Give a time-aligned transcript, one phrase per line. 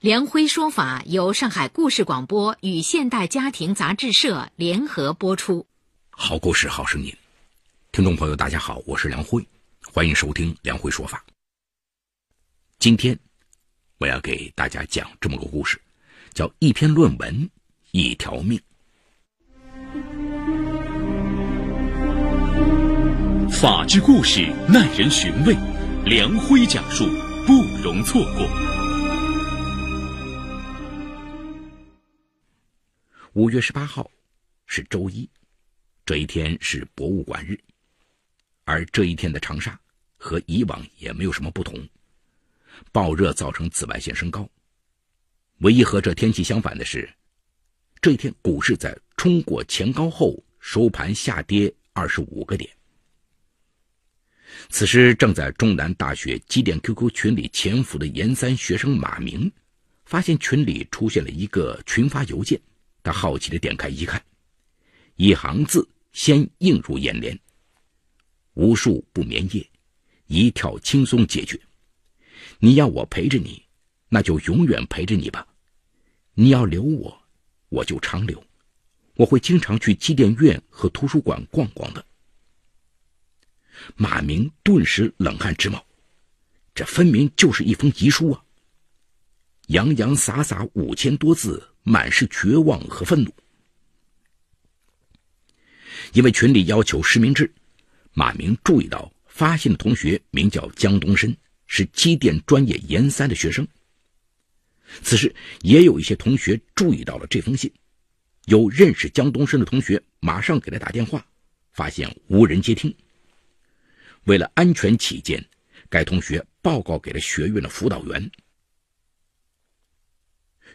[0.00, 5.66] 梁辉说法由上海故事广播与现代家庭杂志社联合播出。
[6.08, 7.14] 好故事，好声音。
[7.92, 9.46] 听众朋友，大家好，我是梁辉，
[9.92, 11.22] 欢迎收听梁辉说法。
[12.78, 13.18] 今天
[13.98, 15.78] 我要给大家讲这么个故事，
[16.32, 17.50] 叫《一篇论文，
[17.90, 18.58] 一条命》。
[23.50, 25.54] 法治故事耐人寻味，
[26.06, 27.04] 梁辉讲述
[27.46, 27.52] 不
[27.84, 28.69] 容错过。
[33.40, 34.10] 五月十八号
[34.66, 35.26] 是周一，
[36.04, 37.58] 这一天是博物馆日，
[38.64, 39.80] 而这一天的长沙
[40.18, 41.88] 和以往也没有什么不同。
[42.92, 44.46] 暴热造成紫外线升高，
[45.60, 47.08] 唯一和这天气相反的是，
[48.02, 52.70] 这一天股市在冲过前高后收盘下跌二十五个点。
[54.68, 59.50] 此时正在中南大学机电 QQ 群里潜伏的研三学生马明，
[60.04, 62.60] 发现群里出现了一个群发邮件。
[63.02, 64.22] 他好奇的点开一看，
[65.16, 67.38] 一行字先映入眼帘
[68.54, 69.66] ：“无数不眠夜，
[70.26, 71.60] 一跳轻松解决。
[72.58, 73.64] 你要我陪着你，
[74.08, 75.46] 那就永远陪着你吧。
[76.34, 77.22] 你要留我，
[77.68, 78.42] 我就长留。
[79.14, 82.04] 我会经常去机电院和图书馆逛逛的。”
[83.96, 85.82] 马明顿时冷汗直冒，
[86.74, 88.44] 这分明就是一封遗书啊！
[89.68, 91.66] 洋洋洒洒五千多字。
[91.82, 93.32] 满是绝望和愤怒，
[96.12, 97.52] 因为群里要求实名制，
[98.12, 101.34] 马明注意到发信的同学名叫江东升，
[101.66, 103.66] 是机电专业研三的学生。
[105.02, 107.72] 此时，也有一些同学注意到了这封信，
[108.46, 111.24] 有认识江东升的同学马上给他打电话，
[111.72, 112.94] 发现无人接听。
[114.24, 115.42] 为了安全起见，
[115.88, 118.30] 该同学报告给了学院的辅导员。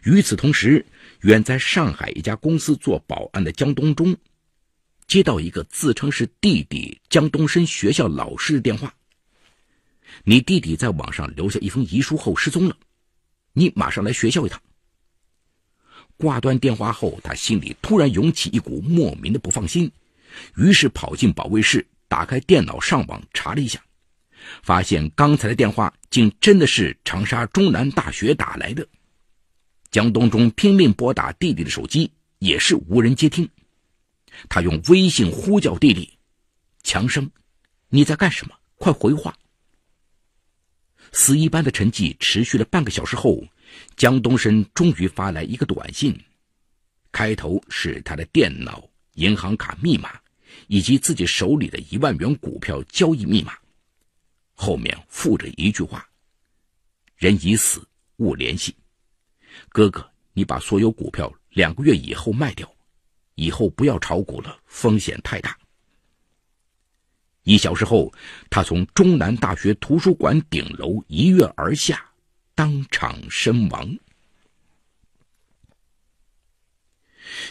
[0.06, 0.86] 与此同时，
[1.22, 4.16] 远在上海一家公司做保安的江东中，
[5.08, 8.94] 接到一个自称是弟弟江东升学校老师的电话
[10.22, 12.76] ：“你弟弟在网上留下一封遗书后失踪了，
[13.52, 14.62] 你马上来学校一趟。”
[16.16, 19.90] 挂断电话后，他心里突然涌起一股莫名的不放心，
[20.54, 23.82] 于是跑进保卫室，打开电脑上网查了一下，
[24.62, 28.86] 发现刚才的电话竟真的是长沙中南大学打来的。
[29.96, 33.48] 江东中拼命拨打弟弟的手机，也是无人接听。
[34.46, 36.18] 他用微信呼叫弟弟
[36.84, 37.30] ：“强生，
[37.88, 38.54] 你在干什么？
[38.74, 39.34] 快回话！”
[41.12, 43.42] 死一般的沉寂持续了半个小时后，
[43.96, 46.14] 江东升终于发来一个短信，
[47.10, 50.20] 开头是他的电脑、银行卡密码
[50.66, 53.56] 以及自己手里的一万元股票交易密码，
[54.52, 56.06] 后面附着一句话
[57.16, 57.82] ：“人已死，
[58.16, 58.76] 勿联系。”
[59.68, 62.70] 哥哥，你把所有股票两个月以后卖掉，
[63.34, 65.56] 以后不要炒股了，风险太大。
[67.44, 68.12] 一小时后，
[68.50, 72.04] 他从中南大学图书馆顶楼一跃而下，
[72.54, 73.96] 当场身亡。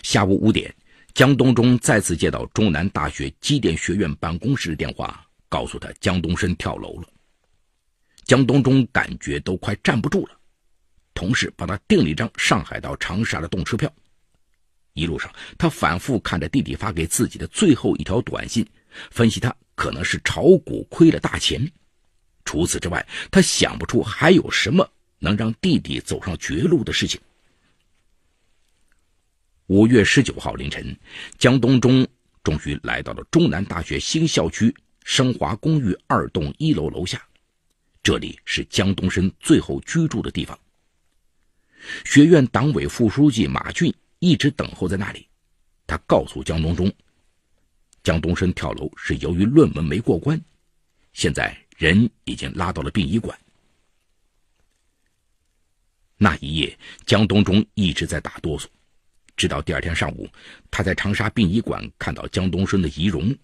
[0.03, 0.73] 下午五点，
[1.13, 7.07] 江东中再次接到中南大学机电学院办公室的电话，告诉他江东升跳楼了。
[8.23, 10.37] 江东中感觉都快站不住了。
[11.15, 13.91] 同事帮他订了一张上海到长沙的动车票。
[14.93, 18.65] 一路上，他反复看着弟弟发给自己的最后一条短信，
[19.09, 21.69] 分析他可能是炒股亏了大钱。
[22.45, 24.87] 除此之外，他想不出还有什么
[25.17, 27.19] 能让弟弟走上绝路的事情。
[29.67, 30.95] 五月十九号凌晨，
[31.39, 32.07] 江东中
[32.43, 34.73] 终于来到了中南大学新校区
[35.03, 37.21] 升华公寓二栋一楼楼下，
[38.03, 40.57] 这里是江东升最后居住的地方。
[42.03, 45.27] 学院党委副书记马俊一直等候在那里。
[45.87, 46.91] 他告诉江东中，
[48.03, 50.39] 江东升跳楼是由于论文没过关，
[51.13, 53.37] 现在人已经拉到了殡仪馆。
[56.17, 58.65] 那一夜，江东中一直在打哆嗦，
[59.35, 60.27] 直到第二天上午，
[60.71, 63.35] 他在长沙殡仪馆看到江东升的遗容，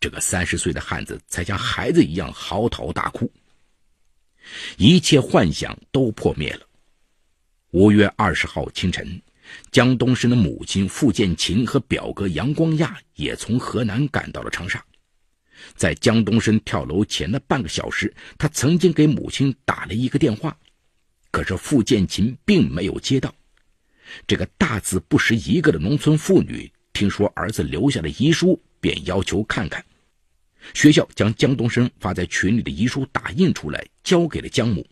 [0.00, 3.32] 这个三十岁的汉子才像孩子一样嚎啕大哭，
[4.76, 6.66] 一切幻想都破灭了。
[7.74, 9.20] 五月二十号清晨，
[9.72, 14.80] 江东升的母亲傅建琴和表哥杨光亚也从河南赶到了长沙。
[15.74, 20.56] 在江东升跳楼前的半个小时，他曾经给母亲打了一个电话，
[21.32, 23.34] 可是傅建琴并没有接到。
[24.24, 29.84] 这个大字不识一个的农村妇女听说儿子留下了遗书，便要求看看。
[30.74, 34.86] 学校将江东升发在群里的遗书打印出来，交给了江母。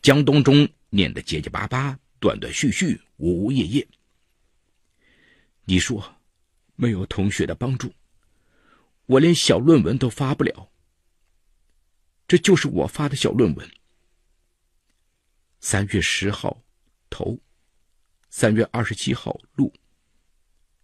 [0.00, 3.88] 江东中念得结结巴巴、断断续续、呜呜咽咽。
[5.64, 6.20] 你说，
[6.76, 7.90] 没有同学的帮助，
[9.06, 10.70] 我连小论文都发不了。
[12.28, 13.70] 这就是我发的小论文。
[15.60, 16.62] 三月十号，
[17.08, 17.40] 投。
[18.28, 19.72] 三月二十七号录，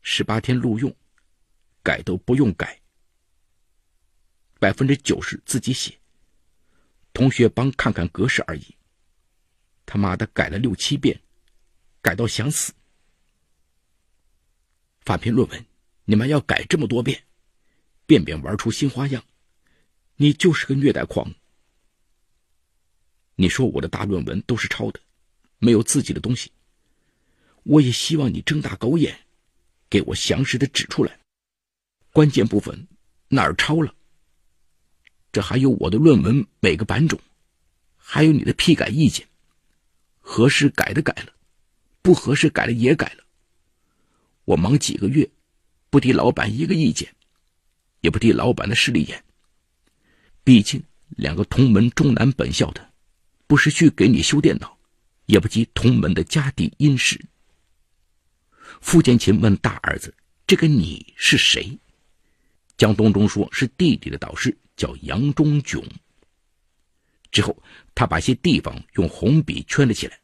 [0.00, 0.94] 十八天录用，
[1.82, 2.80] 改都不用改，
[4.58, 5.98] 百分之九十自己写，
[7.12, 8.77] 同学帮看看格式而已。
[9.90, 11.18] 他妈的改了六七遍，
[12.02, 12.74] 改到想死。
[15.00, 15.64] 发篇论文，
[16.04, 17.24] 你们要改这么多遍，
[18.04, 19.24] 遍遍玩出新花样，
[20.16, 21.34] 你就是个虐待狂。
[23.36, 25.00] 你说我的大论文都是抄的，
[25.56, 26.52] 没有自己的东西。
[27.62, 29.18] 我也希望你睁大狗眼，
[29.88, 31.18] 给我详实的指出来，
[32.12, 32.86] 关键部分
[33.28, 33.94] 哪儿抄了？
[35.32, 37.18] 这还有我的论文每个版种，
[37.96, 39.26] 还有你的批改意见，
[40.30, 41.32] 合适改的改了，
[42.02, 43.24] 不合适改了也改了。
[44.44, 45.26] 我忙几个月，
[45.88, 47.08] 不提老板一个意见，
[48.02, 49.24] 也不提老板的势利眼。
[50.44, 50.82] 毕竟
[51.16, 52.90] 两个同门中南本校的，
[53.46, 54.78] 不是去给你修电脑，
[55.24, 57.18] 也不及同门的家底殷实。
[58.82, 60.14] 傅建琴问大儿子
[60.46, 61.78] ：“这个你是谁？”
[62.76, 65.82] 江东中说：“是弟弟的导师，叫杨忠炯。”
[67.30, 67.56] 之后，
[67.94, 70.18] 他把些地方用红笔圈了起来。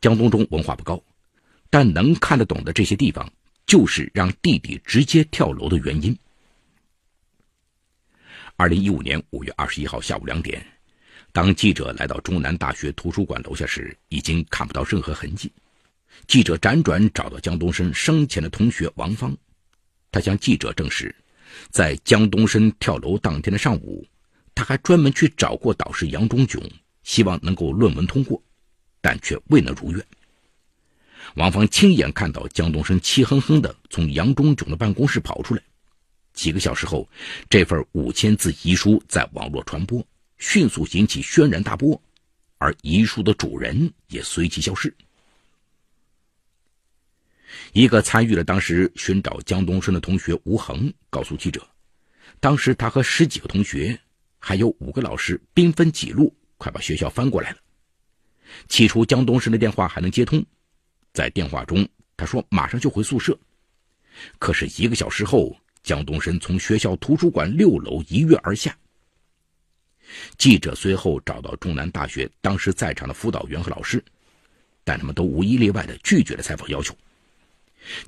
[0.00, 1.02] 江东中文化不高，
[1.70, 3.30] 但能看得懂的这些地方，
[3.66, 6.16] 就是让弟弟直接跳楼的原因。
[8.56, 10.64] 二零一五年五月二十一号下午两点，
[11.32, 15.50] 当记者来到中南大学图书馆楼下时，已经看不到任何痕迹。
[16.28, 19.36] 记者辗转找到江东升生前的同学王芳，
[20.12, 21.12] 他向记者证实，
[21.70, 24.06] 在江东升跳楼当天的上午，
[24.54, 26.62] 他还专门去找过导师杨忠炯，
[27.02, 28.40] 希望能够论文通过，
[29.00, 30.06] 但却未能如愿。
[31.36, 35.62] 王芳亲眼看到江东升气哼哼地从杨忠炯的办公室跑出来，
[36.32, 37.08] 几个小时后，
[37.48, 40.06] 这份五千字遗书在网络传播，
[40.38, 42.00] 迅速引起轩然大波，
[42.58, 44.94] 而遗书的主人也随即消失。
[47.72, 51.66] 一个参与了当时寻找江东升的同学吴恒告诉记者，
[52.38, 53.98] 当时他和十几个同学，
[54.46, 57.56] 还有五个老师兵分几路，快把学校翻过来了。
[58.68, 60.44] 起初江东升的电话还能接通，
[61.14, 63.34] 在电话中他说马上就回宿舍，
[64.38, 68.76] 可是一个小时后，江东升从学校图书馆六楼一跃而下。
[70.36, 74.04] 记者随后找到中南大学当时在场的辅导员和老师，
[74.84, 76.94] 但他们都无一例外的拒绝了采访要求。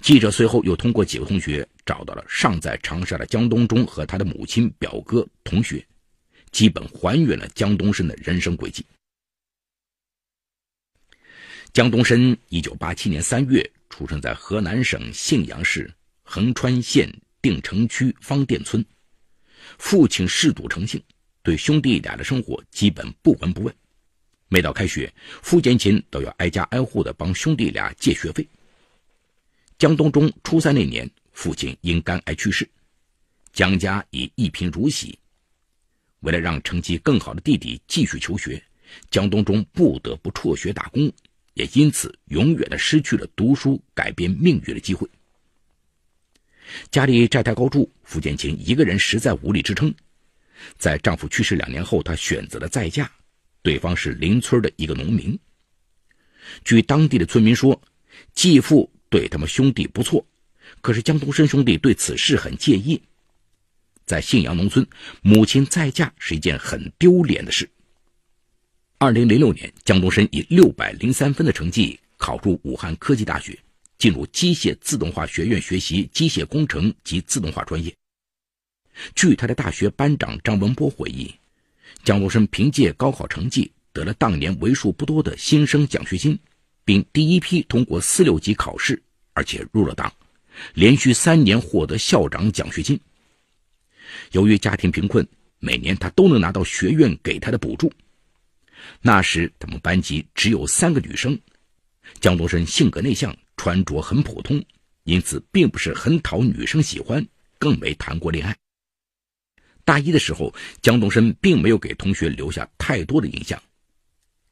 [0.03, 5.83] 记者随后又通过几个同学找到了尚在长沙的江东中和他的母亲、表哥、同学，
[6.51, 8.85] 基本还原了江东升的人生轨迹。
[11.73, 17.13] 江东升一九八七年三月出生在河南省信阳市横川县
[17.43, 18.85] 定城区方店村，
[19.79, 21.03] 父亲嗜赌成性，
[21.43, 23.75] 对兄弟俩的生活基本不闻不问。
[24.49, 25.13] 每到开学，
[25.43, 28.49] 付建琴都要挨家挨户的帮兄弟俩借学费。
[29.77, 32.67] 江东中初三那年，父亲因肝癌去世，
[33.53, 35.19] 江家已一贫如洗。
[36.27, 38.61] 为了让成绩更好的弟弟继续求学，
[39.13, 41.09] 江东中不得不辍学打工，
[41.55, 45.09] 也因此永远的失去了读书改变命运的机会。
[46.91, 49.95] 家里债台高筑，傅建琴一个人实在无力支撑。
[50.77, 53.09] 在丈夫去世两年后，她选择了再嫁，
[53.63, 55.39] 对方是邻村的一个农民。
[56.65, 57.81] 据当地的村民说，
[58.35, 58.91] 继父。
[59.09, 60.27] 对他们兄弟不错，
[60.81, 63.01] 可是江东升兄弟对此事很介意。
[64.07, 64.87] 在信阳农村，
[65.21, 67.69] 母亲再嫁是一件很丢脸的事。
[68.99, 73.59] 二零零六年，江东升以六百零三分的成绩考入武汉科技大学，
[73.99, 77.95] 进入机械自动化学院学习机械工程及自动化专业。
[79.15, 81.35] 据他的大学班长张文波回忆，
[82.05, 86.39] 江东升凭借高考成绩得了当年为数不多的新生奖学金。
[86.87, 90.13] 并第一批通过四六级考试，而且入了党，
[90.75, 92.97] 连续三年获得校长奖学金。
[94.33, 95.27] 由于家庭贫困，
[95.59, 97.93] 每年他都能拿到学院给他的补助。
[99.01, 101.39] 那时他们班级只有三个女生，
[102.21, 104.63] 江东升性格内向，穿着很普通，
[105.05, 107.27] 因此并不是很讨女生喜欢，
[107.59, 108.57] 更没谈过恋爱。
[109.85, 113.61] 大一的时候，江东升并没有给同学留下太多的印象，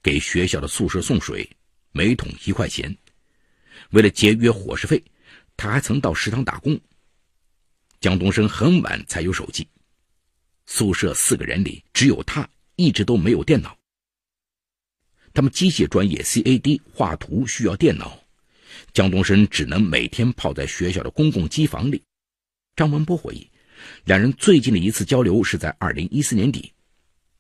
[0.03, 1.49] 给学校的宿舍送水，
[1.93, 2.97] 每桶一块钱。
[3.91, 5.03] 为了节约伙食费，
[5.57, 6.81] 他还曾到食堂打工。
[8.05, 9.67] 江东升很晚才有手机，
[10.67, 12.47] 宿舍四个人里只有他
[12.77, 13.75] 一直都没有电脑。
[15.33, 18.23] 他们机械专业 CAD 画图需要电脑，
[18.93, 22.03] 江东升只能每天泡在学校的公共机房里。
[22.77, 23.49] 张文波回忆。
[24.05, 26.71] 两人最近的一次交流是在二零一四年底，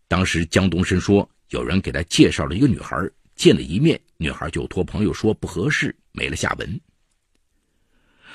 [0.08, 2.96] 当时江东升说有人给他介绍了一个女孩，
[3.36, 6.80] 见了一面，女孩就托朋友说不合适，没了下文。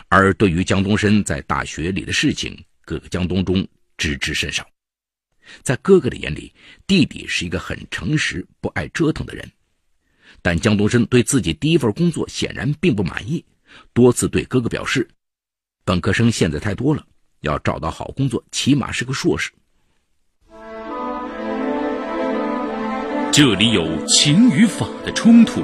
[0.10, 3.66] 而对于江东升在大学里的事情，哥哥江东中
[3.98, 4.68] 知之甚少。
[5.64, 6.54] 在哥哥的眼里，
[6.86, 9.50] 弟弟是一个很诚实、不爱折腾的人，
[10.42, 13.46] 但江东升对自己第一份工作显然并不满意，
[13.94, 15.08] 多次对哥哥表示，
[15.86, 17.06] 本科生现在太多了。
[17.42, 19.50] 要找到好工作，起码是个硕士。
[23.32, 25.64] 这里有情与法的冲突，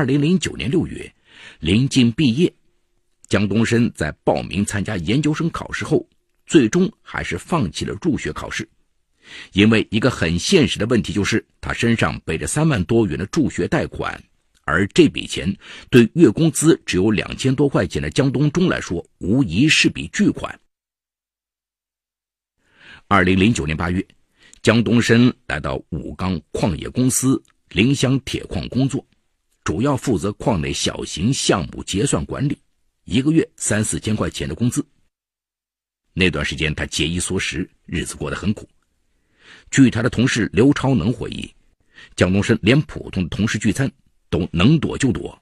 [0.00, 1.12] 二零零九年六月，
[1.58, 2.50] 临近毕业，
[3.28, 6.08] 江东升在报名参加研究生考试后，
[6.46, 8.66] 最终还是放弃了入学考试，
[9.52, 14.18] 因为一个很现实的问题，就是他身上背着三万多元的助学贷款。
[14.64, 15.54] 而这笔钱
[15.90, 20.58] 对月工资只有两千多块钱的江东中来说，无疑是笔巨款。
[23.06, 24.02] 二零零九年八月，
[24.62, 29.06] 江东升来到武钢矿业公司临湘铁矿工作，
[29.70, 32.58] 主要负责矿内小型项目结算管理，
[33.04, 34.84] 一个月三四千块钱的工资。
[36.12, 38.68] 那段时间他节衣缩食，日子过得很苦。
[39.70, 41.48] 据他的同事刘超能回忆，
[42.16, 43.88] 蒋东升连普通的同事聚餐。
[44.28, 45.40] 都能躲就躲，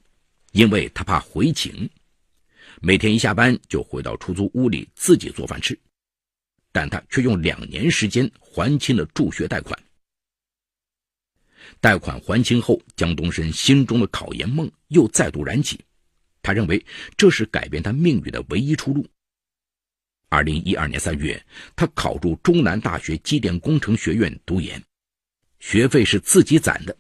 [0.53, 1.89] 因为他怕回请。
[2.83, 5.79] 每天一下班就回到出租屋里自己做饭吃，
[6.71, 9.79] 但他却用两年时间还清了助学贷款。
[11.81, 15.79] 贷款还清后，江东升心中的考研梦又再度燃起，
[16.43, 16.85] 他认为
[17.17, 19.07] 这是改变他命运的唯一出路。
[20.31, 21.43] 二零一二年三月，
[21.75, 24.83] 他考入中南大学机电工程学院读研，
[25.59, 26.95] 学费是自己攒的。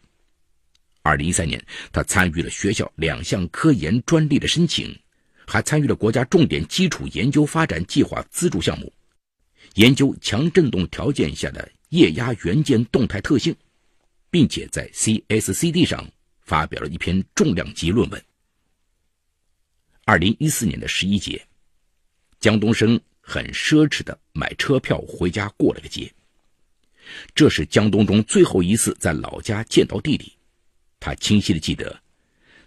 [1.02, 4.98] 二零一三年，他参与了学校两项科研专利的申请，
[5.46, 8.92] 还参与了国家重点基础研究发展计划资助项目，
[9.75, 13.54] 研究强振动条件下的液压元件动态特性，
[14.30, 16.06] 并且在 CSCD 上
[16.42, 18.23] 发表了一篇重量级论文。
[20.04, 21.47] 二零一四年的十一节，
[22.40, 26.12] 江东升很奢侈的买车票回家过了个节。
[27.35, 30.32] 这是江东中最后一次在老家见到弟弟。
[31.00, 31.99] 他清晰的记得，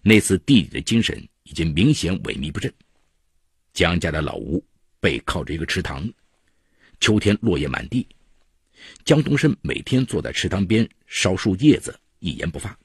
[0.02, 2.74] 那次弟弟的精神已经明显萎靡不振。
[3.74, 4.64] 江家的老屋
[5.00, 6.12] 背靠着一个池塘，
[7.00, 8.08] 秋天落叶满地。
[9.04, 12.80] 江东升每天坐在池塘边烧树叶子，一言不发。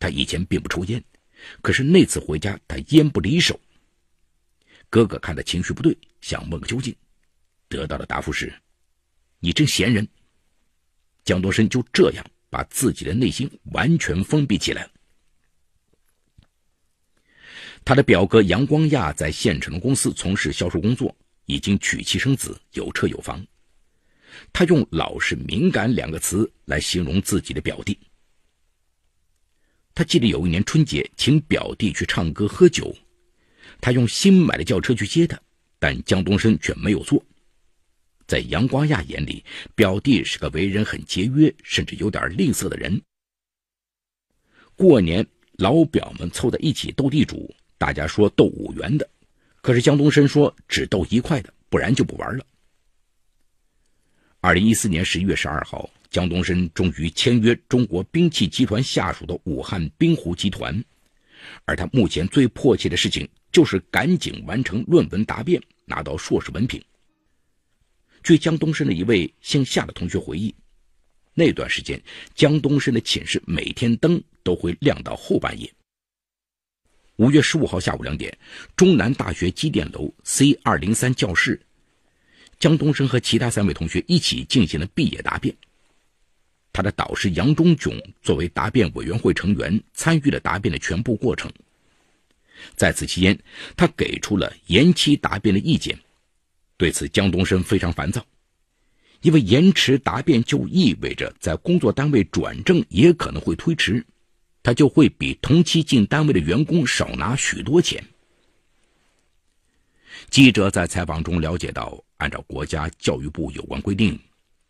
[0.00, 1.00] 他以前并不抽烟，
[1.62, 3.58] 可是那次回家，他烟不离手。
[4.88, 6.92] 哥哥看他情绪不对，想问个究竟，
[7.68, 8.52] 得到的答复是
[9.38, 10.06] ：“你真闲人。”
[11.24, 12.26] 江东升就这样。
[12.52, 14.90] 把自己的内心完全封闭起来。
[17.84, 23.46] 他的表哥杨光亚在县城的公司从事销售工作，已经娶妻生子，有车有房。
[24.52, 27.98] 他用“老实敏感”两个词来形容自己的表弟。
[29.94, 32.94] 他记得有一年春节，请表弟去唱歌喝酒，
[33.80, 35.38] 他用新买的轿车去接他，
[35.78, 37.22] 但江东升却没有坐。
[38.26, 39.44] 在杨光亚眼里，
[39.74, 43.02] 表弟是个为人很节约，甚至有点吝啬的人。
[44.76, 45.26] 过年，
[45.58, 49.10] 老表们凑在一起斗地主，大家说斗五元的，
[49.60, 52.46] 可是江东升说只斗一块的，不然就不玩了。
[54.42, 60.82] 二零一四年十一月十二号，江东升终于签约中国兵器集团下属的武汉滨湖集团，
[61.66, 66.82] 而他目前最迫切的事情就是赶紧完成论文答辩，拿到硕士文凭。
[68.22, 70.54] 据江东升的一位姓夏的同学回忆，
[71.34, 72.02] 那段时间，
[72.34, 75.70] 江东升的寝室每天灯都会亮到后半夜。
[77.16, 78.34] 五月十五号下午两点，
[78.74, 81.60] 中南大学机电楼 C 二零三教室，
[82.60, 85.52] 江东升和其他三位同学一起进行了毕业答辩。
[86.72, 91.50] 他的导师杨忠炯作为答辩委员会成员，参与了答辩的全部过程。
[92.76, 93.36] 在此期间，
[93.76, 95.98] 他给出了延期答辩的意见。
[96.76, 98.24] 对此，江东升非常烦躁，
[99.22, 104.04] 因为延迟答辩就意味着在工作单位转正也可能会推迟，
[104.62, 108.04] 他就会比同期进单位的员工少拿许多钱。
[110.28, 114.18] 记者在采访中了解到，按照国家教育部有关规定。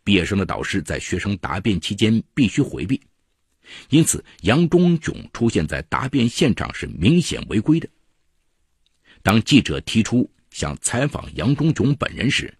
[0.03, 2.99] 毕业生的导师在学生答辩期间必须回避，
[3.89, 7.87] 因此杨忠炯出现在答辩现场是明显违规的。
[9.21, 12.51] 当记者提出想采访杨忠炯本人时，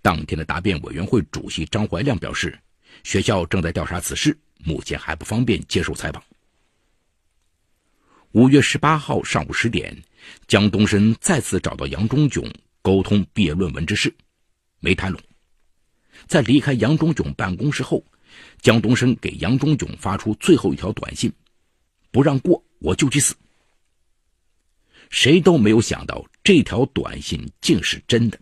[0.00, 2.58] 当天的答辩委员会主席张怀亮表示，
[3.04, 4.34] 学校正在调查此事，
[4.64, 6.22] 目前还不方便接受采访。
[8.32, 9.94] 五月十八号上午十点，
[10.48, 12.50] 江东升再次找到杨忠炯
[12.80, 14.12] 沟通毕业论文之事，
[14.80, 15.20] 没谈拢。
[16.26, 18.04] 在离开杨忠炯办公室后，
[18.60, 21.32] 江东升给杨忠炯发出最后一条短信
[22.10, 23.34] ：“不让过，我就去死。”
[25.08, 28.38] 谁都没有想到这条短信竟是真的。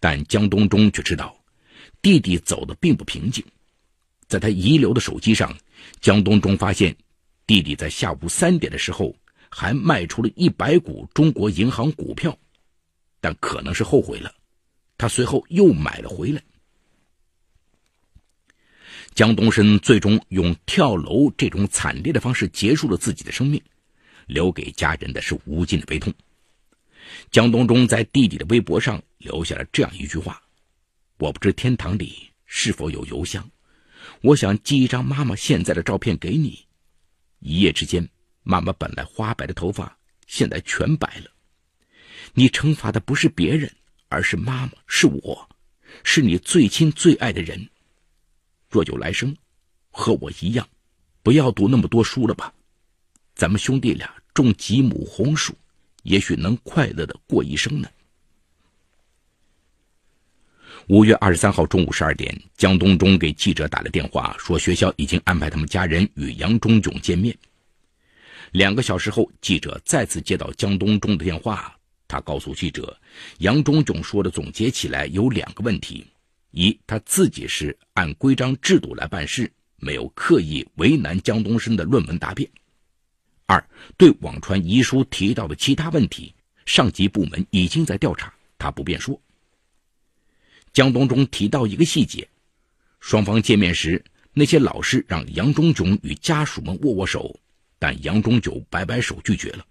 [0.00, 1.36] 但江东中却知道，
[2.02, 3.44] 弟弟走的并不平静。
[4.26, 5.56] 在他遗留的手机上，
[6.00, 6.96] 江东中发现，
[7.46, 9.14] 弟弟在下午三点的时候
[9.48, 12.36] 还卖出了一百股中国银行股票，
[13.20, 14.34] 但可能是后悔了。
[14.98, 16.42] 他随后又买了回来。
[19.14, 23.60] 江东升最终用跳楼这种惨烈的方式结束了自己的生命，
[24.26, 26.12] 留给家人的是无尽的悲痛。
[27.30, 30.42] 江东中在弟弟的微博上留下了这样一句话
[31.18, 33.50] ：“我不知天堂里是否有邮箱，
[34.20, 36.66] 我想寄一张妈妈现在的照片给你。
[37.40, 38.08] 一夜之间，
[38.42, 41.30] 妈妈本来花白的头发现在全白了。
[42.34, 43.72] 你惩罚的不是别人。”
[44.08, 45.48] 而是妈妈，是我，
[46.04, 47.68] 是你最亲最爱的人。
[48.68, 49.36] 若有来生，
[49.90, 50.68] 和我一样，
[51.22, 52.52] 不要读那么多书了吧。
[53.34, 55.54] 咱们兄弟俩种几亩红薯，
[56.02, 57.88] 也许能快乐的过一生呢。
[60.88, 67.36] 五月二十三号中午十二点，江东中给记者打了电话，说学校已经安排他们家人与杨忠炯见面。
[68.52, 71.77] 两个小时后，记者再次接到江东中的电话。
[72.08, 72.98] 他告诉记者，
[73.38, 76.06] 杨忠炯说的总结起来有两个问题：
[76.52, 82.48] 一，他自己是按规章制度来办事，没有刻意为难江东升的论文答辩；
[83.44, 83.62] 二，
[83.98, 89.20] 对网传遗书提到的其他问题，上级部门已经在调查，他不便说。
[90.72, 92.26] 江东中提到一个细节：
[93.00, 97.38] 双方见面时，那些老师让杨忠炯与家属们握握手，
[97.78, 99.66] 但杨忠炯摆摆手拒绝了。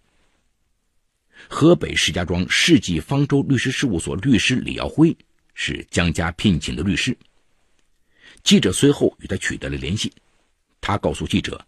[1.49, 5.15] 河北石家庄世纪方舟律师事务所律师李耀辉
[5.53, 7.17] 是江家聘请的律师。
[8.43, 10.11] 记者随后与他取得了联系，
[10.81, 11.59] 他告诉记者，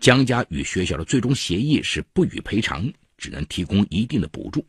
[0.00, 4.66] 江家与学校的最终协议是不予赔偿，只能提供一定的补助。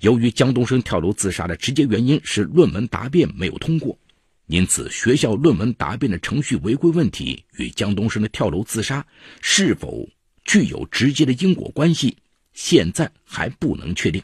[0.00, 3.98] 由于江东升跳楼自杀的直接原因是论文答辩没有通过，
[4.46, 9.04] 因此学校论文答辩的程序违规问题与江东升的跳楼自杀
[9.40, 10.06] 是否
[10.44, 12.16] 具有直接的因果关系。
[12.52, 14.22] 现在还不能确定。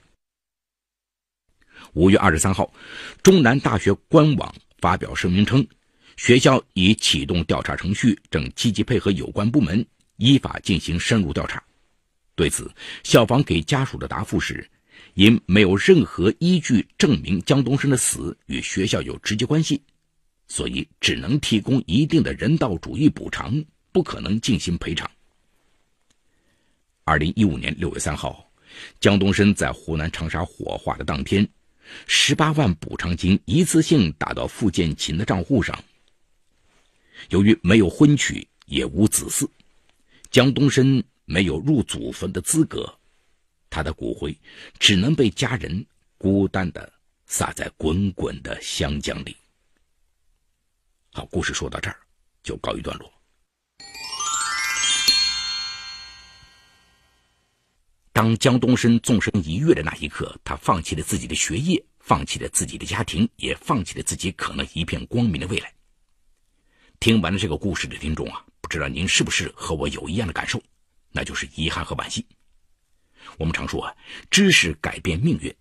[1.95, 2.73] 五月二十三号，
[3.23, 5.67] 中南大学官网发表声明称，
[6.17, 9.85] 学校已启动调查程序，正积极配合有关部门
[10.17, 11.63] 依法进行深入调查。
[12.35, 12.71] 对此，
[13.03, 14.69] 校方给家属的答复是，
[15.15, 19.83] 因没有任何依据证明江东升的死与学校有直接关系，
[20.47, 25.11] 所以只能提供一定的人道主义补偿，不可能进行赔偿。
[27.09, 28.47] 二零一五年六月三号，
[29.01, 31.49] 江东升在湖南长沙火化的当天，
[32.07, 35.83] 十八万补偿金一次性打到付建琴的账户上。
[37.31, 39.49] 由于没有婚娶，也无子嗣，
[40.31, 42.99] 江东升没有入祖坟的资格，
[43.71, 44.37] 他的骨灰
[44.79, 45.87] 只能被家人
[46.19, 46.93] 孤单的
[47.25, 49.35] 撒在滚滚的湘江里。
[51.15, 51.97] 好，故事说到这儿
[52.43, 53.11] 就告一段落。
[58.19, 65.73] 当江东升纵身一跃的那一刻，他放弃了自己的学业，放弃了自己的家庭，也放弃了自己可能一片光明的未来。
[66.99, 70.61] 听完了这个故事的听众啊，不知道您是不是和我有一样的感受，
[71.13, 72.27] 那就是遗憾和惋惜。
[73.37, 73.95] 我们常说啊，
[74.33, 75.55] 知识改变命运，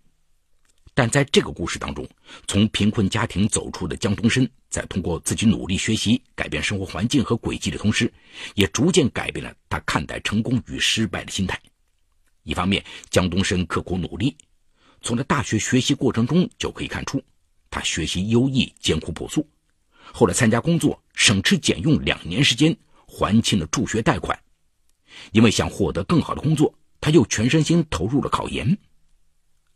[0.96, 2.10] 但在这个故事当中，
[2.48, 8.12] 从贫困家庭走出的江东升，在通过自己努力学习、改变生活环境和轨迹的同时，
[8.56, 11.62] 也逐渐改变了他看待成功与失败的心态。
[12.47, 14.33] 一方面，江东升刻苦努力，
[15.01, 17.21] 从他大学学习过程中就可以看出，
[17.69, 19.45] 他学习优异、艰苦朴素。
[20.13, 22.73] 后来参加工作，省吃俭用两年时间
[23.05, 24.39] 还清了助学贷款。
[25.33, 28.77] 因为想获得更好的工作，他又全身心投入了考研。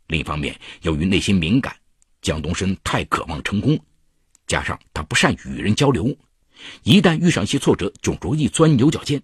[0.06, 1.76] 另一方面，由于内心敏感，
[2.22, 3.78] 江东升太渴望成功，
[4.46, 6.16] 加上他不善与人交流，
[6.84, 9.22] 一旦遇上一些挫折，就容易钻牛角尖。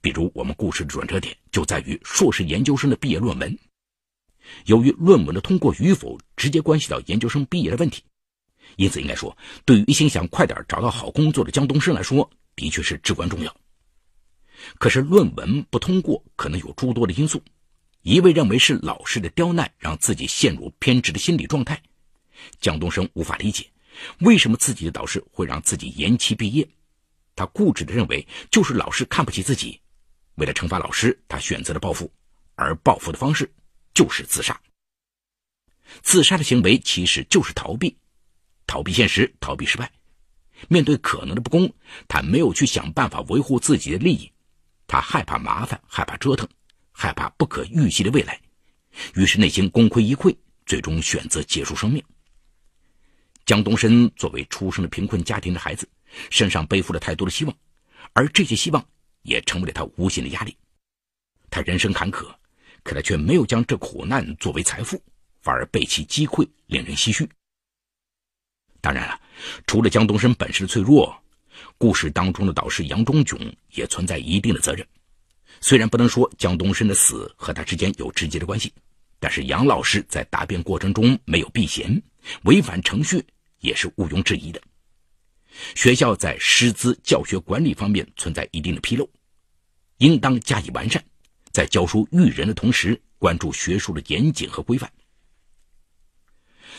[0.00, 3.58] 比如，我们故事的转折点就在于硕士研究生的毕业论文。
[4.66, 8.02] 由于论文的通过与否直接关系到研究生毕业的问题，
[8.76, 13.54] 因此应该说，对于一心想快点找到好工作的江东升来说，的确是至关重要。
[14.78, 17.42] 可是，论文不通过可能有诸多的因素，
[18.02, 21.80] 一味认为是老师的刁难让自己陷入偏执的心理状态。
[22.60, 23.66] 江东升无法理解，
[24.20, 26.66] 为什么自己的导师会让自己延期毕业。
[27.36, 29.80] 他固执地认为，就是老师看不起自己。
[30.38, 32.10] 为了惩罚老师，他选择了报复，
[32.54, 33.52] 而报复的方式
[33.92, 34.58] 就是自杀。
[36.02, 37.96] 自杀的行为其实就是逃避，
[38.66, 39.90] 逃避现实，逃避失败。
[40.68, 41.72] 面对可能的不公，
[42.06, 44.30] 他没有去想办法维护自己的利益，
[44.86, 46.48] 他害怕麻烦，害怕折腾，
[46.92, 48.40] 害怕不可预计的未来，
[49.14, 52.02] 于是内心功亏一篑，最终选择结束生命。
[53.44, 55.88] 江东升作为出生的贫困家庭的孩子，
[56.30, 57.56] 身上背负了太多的希望，
[58.12, 58.88] 而这些希望。
[59.22, 60.56] 也成为了他无形的压力。
[61.50, 62.26] 他人生坎坷，
[62.82, 65.02] 可他却没有将这苦难作为财富，
[65.40, 67.28] 反而被其击溃，令人唏嘘。
[68.80, 69.20] 当然了，
[69.66, 71.16] 除了江东升本身的脆弱，
[71.76, 73.38] 故事当中的导师杨忠炯
[73.72, 74.86] 也存在一定的责任。
[75.60, 78.72] 虽然不能说江东升的死和他之间有直接的关系，
[79.18, 82.00] 但是杨老师在答辩过程中没有避嫌，
[82.44, 83.24] 违反程序
[83.60, 84.60] 也是毋庸置疑的。
[85.74, 89.08] 学校在师资教学管理方面存在一定的纰漏。
[89.98, 91.04] 应当加以完善，
[91.50, 94.90] 在教书育人的同时，关注学术的严谨和规范。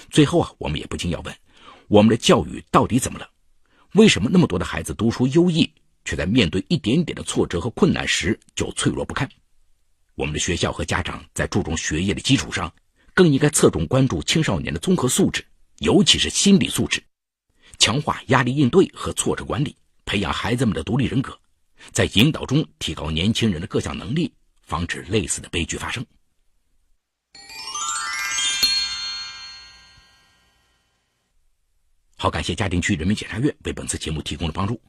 [0.10, 1.36] 最后啊，我们也不禁要问：
[1.88, 3.30] 我们的教育到底怎么了？
[3.96, 5.70] 为什么那么多的孩子读书优异，
[6.06, 9.30] 却在面对一点点的挫折和困难时就脆弱不堪？
[10.16, 12.74] 我们的学校和家长在注重学业的基础上，
[13.14, 15.46] 更应该侧重关注青少年的综合素质，
[15.80, 17.04] 尤其是心理素质，
[17.80, 21.38] 强化压力应对和挫折管理，培养孩子们的独立人格。
[21.92, 24.32] 在引导中提高年轻人的各项能力，
[24.64, 26.06] 防止类似的悲剧发生。
[32.18, 34.80] 好，感谢嘉定区人民检察院为本次节目提供的帮助。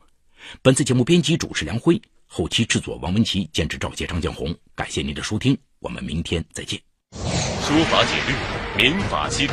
[0.62, 4.52] 本次节目编辑主持梁辉，后期制作王文琪，监制赵杰、张建红。
[4.74, 6.80] 感谢您的收听，我们明天再见。
[7.12, 8.34] 说法解律，
[8.76, 9.52] 民法析理，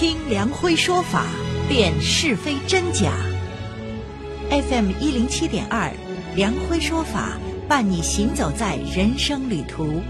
[0.00, 1.26] 听梁辉说法，
[1.68, 3.12] 辨是非真假。
[4.48, 5.92] FM 一零七点二，
[6.34, 7.36] 梁辉说法
[7.68, 10.00] 伴你行走在人生旅途。